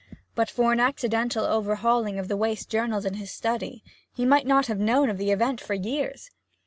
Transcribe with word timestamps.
But 0.33 0.49
for 0.49 0.73
an 0.73 0.79
accidental 0.79 1.45
overhauling 1.45 2.17
of 2.17 2.27
the 2.27 2.35
waste 2.35 2.69
journals 2.71 3.05
in 3.05 3.13
his 3.13 3.29
study 3.29 3.83
he 4.11 4.25
might 4.25 4.47
not 4.47 4.65
have 4.65 4.79
known 4.79 5.11
of 5.11 5.19
the 5.19 5.29
event 5.29 5.61
for 5.61 5.75
years. 5.75 6.31